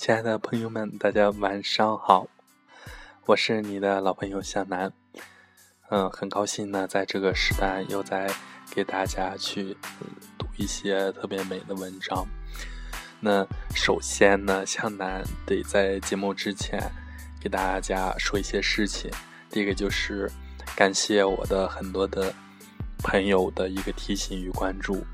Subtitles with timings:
[0.00, 2.26] 亲爱的朋友们，大家晚上好，
[3.26, 4.90] 我是你的老朋友向南。
[5.90, 8.26] 嗯，很高兴呢，在这个时段又在
[8.70, 9.76] 给大家去
[10.38, 12.26] 读一些特别美的文章。
[13.20, 16.80] 那首先呢，向南得在节目之前
[17.38, 19.10] 给大家说一些事情。
[19.50, 20.32] 第一个就是
[20.74, 22.32] 感谢我的很多的
[23.00, 25.04] 朋友的一个提醒与关注。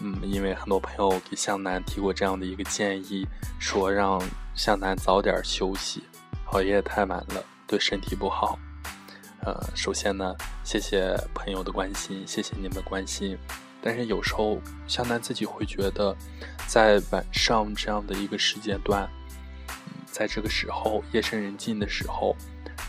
[0.00, 3.26] 嗯，因为很多朋友给向南提过这样的一个建议，
[3.58, 4.20] 说让
[4.54, 6.02] 向南早点休息，
[6.46, 8.58] 熬夜太晚了对身体不好。
[9.40, 10.34] 呃，首先呢，
[10.64, 13.38] 谢谢朋友的关心，谢谢你们的关心。
[13.80, 16.16] 但是有时候向南自己会觉得，
[16.66, 19.06] 在晚上这样的一个时间段，
[20.06, 22.34] 在这个时候夜深人静的时候，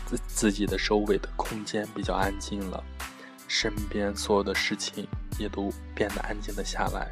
[0.06, 2.82] 自自己的周围的空间比较安静了。
[3.46, 5.06] 身边所有的事情
[5.38, 7.10] 也都变得安静了下来，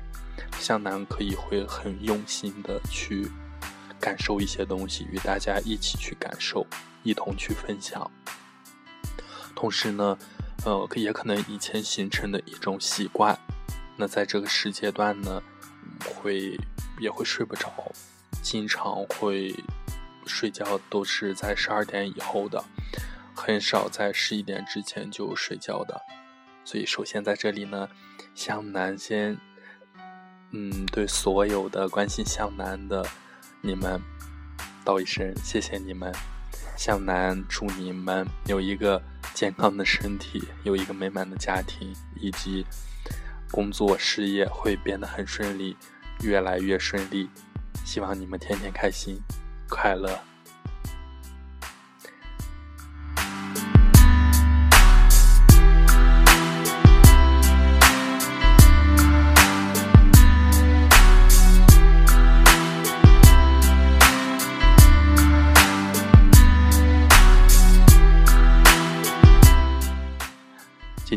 [0.59, 3.31] 向南可以会很用心的去
[4.01, 6.67] 感受一些东西，与大家一起去感受，
[7.03, 8.11] 一同去分享。
[9.55, 10.19] 同时呢，
[10.65, 13.39] 呃，也可能以前形成的一种习惯，
[13.97, 15.43] 那在这个时间段呢，
[16.05, 16.59] 会
[16.99, 17.71] 也会睡不着，
[18.43, 19.55] 经常会
[20.27, 22.63] 睡觉都是在十二点以后的，
[23.35, 26.01] 很少在十一点之前就睡觉的。
[26.65, 27.89] 所以，首先在这里呢，
[28.35, 29.39] 向南先，
[30.51, 33.07] 嗯，对所有的关心向南的
[33.61, 34.01] 你们
[34.85, 36.13] 道一声谢谢你们。
[36.77, 39.01] 向南祝你们有一个
[39.33, 42.67] 健康的身体，有一个美满的家庭，以及
[43.53, 45.77] 工作事业会变得很顺利，
[46.23, 47.31] 越来越顺利。
[47.85, 49.21] 希望你们天天开心、
[49.69, 50.19] 快乐。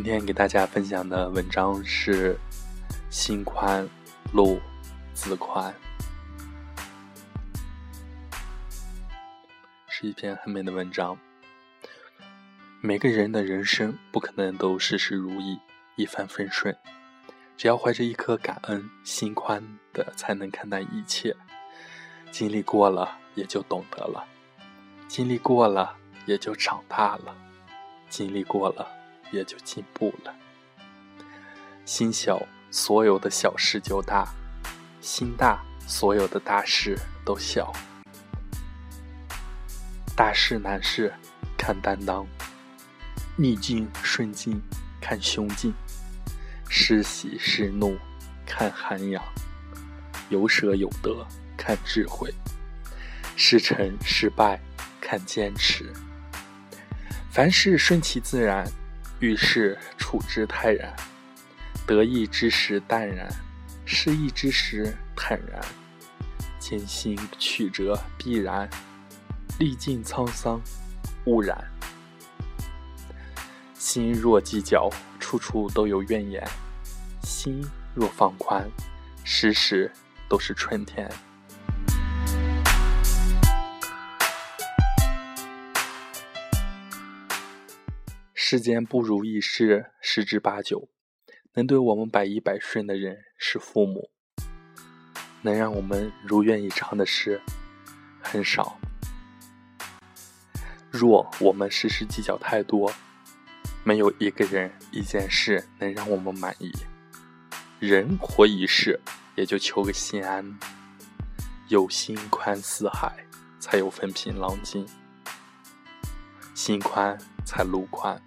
[0.08, 2.40] 今天给大家分享的文章是
[3.12, 3.86] “心宽
[4.32, 4.58] 路
[5.14, 5.76] 自宽”，
[9.90, 11.18] 是一篇很美的文章。
[12.80, 15.60] 每个人的人生不可能都事事如意、
[15.98, 16.74] 一帆风顺，
[17.58, 21.36] 只要怀着一颗感恩、心宽的，才能看待一切。
[22.32, 24.26] 经历过了，也就懂得了；
[25.10, 27.36] 经历过了，也就长大了；
[28.08, 28.88] 经历过了。
[29.32, 30.34] 也就进步了。
[31.86, 34.26] 心小，所有的小事就大；
[35.00, 37.72] 心大，所有的大事都小。
[40.16, 41.14] 大事难事
[41.58, 42.28] 看担当，
[43.36, 44.62] 逆境顺境
[45.00, 45.74] 看胸襟，
[46.68, 47.98] 是喜是怒
[48.46, 49.24] 看涵养，
[50.30, 52.34] 有舍有得看智慧，
[53.36, 54.60] 是成是败
[55.00, 55.94] 看坚持。
[57.32, 58.70] 凡事顺其自然。
[59.20, 60.96] 遇事处之泰然，
[61.86, 63.28] 得意之时淡然，
[63.86, 65.60] 失意之时坦然。
[66.60, 68.70] 艰辛曲折必然，
[69.60, 70.62] 历尽沧桑
[71.26, 71.58] 勿然。
[73.74, 74.90] 心若计较，
[75.20, 76.44] 处处都有怨言；
[77.24, 77.64] 心
[77.96, 78.70] 若放宽，
[79.24, 79.90] 时时
[80.28, 81.10] 都是春天。
[88.50, 90.88] 世间不如意事十之八九，
[91.56, 94.10] 能对我们百依百顺的人是父母；
[95.42, 97.42] 能让我们如愿以偿的事
[98.22, 98.80] 很少。
[100.90, 102.90] 若我们事事计较太多，
[103.84, 106.72] 没有一个人、一件事能让我们满意。
[107.82, 108.98] 人活一世，
[109.36, 110.58] 也就求个心安。
[111.68, 113.14] 有心宽似海，
[113.60, 114.88] 才有风平浪静。
[116.56, 118.18] 心宽才路宽。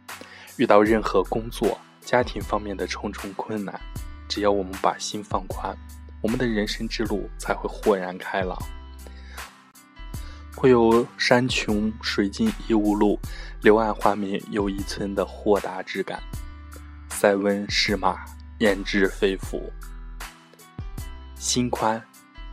[0.60, 3.80] 遇到任何工作、家庭方面的重重困难，
[4.28, 5.74] 只要我们把心放宽，
[6.20, 8.58] 我们的人生之路才会豁然开朗。
[10.54, 13.18] 会有山穷水尽疑无路，
[13.62, 16.22] 柳暗花明又一村的豁达之感。
[17.08, 18.18] 塞翁失马，
[18.58, 19.72] 焉知非福。
[21.36, 21.98] 心宽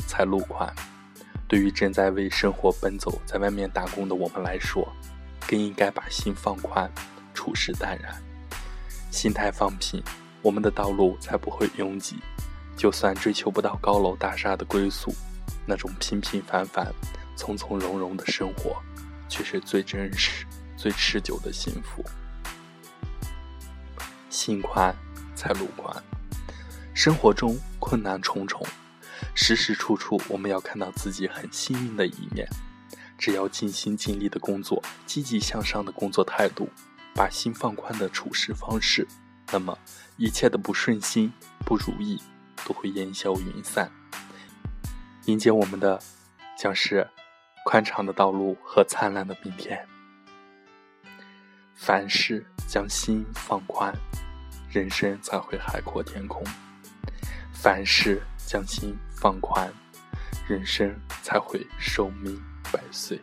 [0.08, 0.74] 才路宽。
[1.46, 4.88] 对于正在为生活奔走、在外面打工的我们来说，
[5.46, 6.90] 更应该把心放宽。
[7.38, 8.20] 处事淡然，
[9.12, 10.04] 心态放平，
[10.42, 12.16] 我们的道路才不会拥挤。
[12.76, 15.14] 就算追求不到高楼大厦的归宿，
[15.68, 16.92] 那种平平凡凡、
[17.36, 18.82] 从从容容的生活，
[19.30, 22.04] 却是最真实、最持久的幸福。
[24.32, 24.96] 心宽
[25.36, 26.04] 才路宽。
[26.96, 28.66] 生活中困难重重，
[29.36, 32.48] 时时处处我们要看到自己很幸运的一面。
[33.16, 36.70] 只要尽心尽力的工作，积极向上的工作态度，
[37.18, 39.08] 把心放宽的处事方式，
[39.52, 39.76] 那么
[40.18, 41.34] 一切的不顺心、
[41.66, 42.22] 不如意
[42.64, 43.92] 都会烟消云散。
[45.26, 46.00] 迎接我们的
[46.56, 47.06] 将是
[47.66, 49.84] 宽敞的道路和灿烂的明天。
[51.74, 53.92] 凡事将心放宽，
[54.70, 56.44] 人生才会海阔天空；
[57.52, 59.68] 凡事将心放宽，
[60.48, 62.40] 人生才会寿命
[62.72, 63.20] 百岁。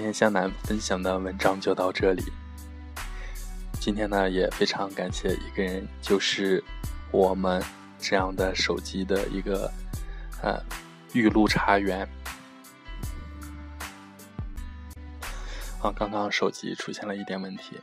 [0.00, 2.22] 今天向南分享的文章就到这里。
[3.78, 6.64] 今天呢，也非常感谢一个人，就是
[7.10, 7.62] 我们
[7.98, 9.70] 这样的手机的一个
[10.42, 10.58] 呃
[11.12, 12.08] 预录茶园。
[15.82, 17.78] 啊，刚刚手机出现了一点问题。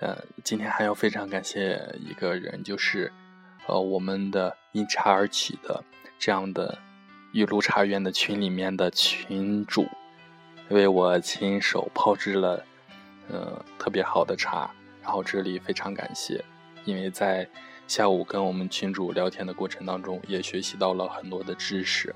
[0.00, 3.10] 呃，今天还要非常感谢一个人，就是
[3.66, 5.82] 呃我们的因茶而起的
[6.18, 6.78] 这样的
[7.32, 9.88] 玉露茶园的群里面的群主。
[10.70, 12.64] 因为我亲手泡制了，
[13.28, 14.70] 呃，特别好的茶，
[15.02, 16.44] 然后这里非常感谢，
[16.84, 17.44] 因为在
[17.88, 22.14] 下午跟我们群主聊天的过程当中，也学习到了很多的知识，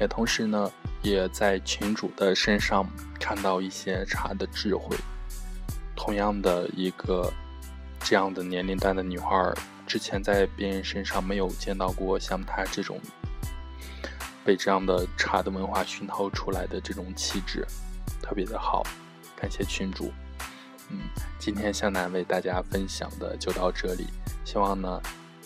[0.00, 0.68] 也同时呢，
[1.00, 2.84] 也在群主的身上
[3.20, 4.96] 看到一些茶的智慧。
[5.94, 7.32] 同样的一个
[8.00, 9.54] 这样的年龄段的女孩，
[9.86, 12.98] 之前在别人身上没有见到过像她这种
[14.44, 17.64] 被这样的茶的文化熏陶出来的这种气质。
[18.22, 18.82] 特别的好，
[19.36, 20.12] 感谢群主。
[20.88, 21.00] 嗯，
[21.38, 24.06] 今天向南为大家分享的就到这里，
[24.44, 25.00] 希望呢，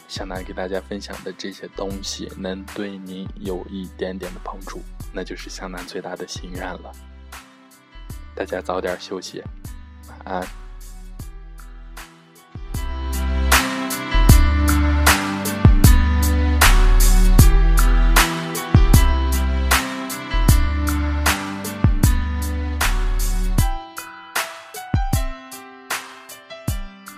[0.07, 4.81] 向南给大家分享的这些东西能对你有一点点的帮助，
[5.13, 6.93] 那就是向南最大的心愿了。
[8.35, 9.43] 大家早点休息，
[10.09, 10.66] 晚安。